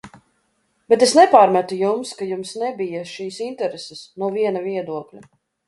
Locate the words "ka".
2.21-2.29